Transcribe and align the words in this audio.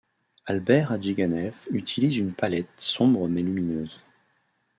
Albert 0.47 0.89
Hadjiganev 0.91 1.53
utilise 1.69 2.17
une 2.17 2.33
palette 2.33 2.71
sombre 2.79 3.27
mais 3.29 3.43
lumineuse. 3.43 4.01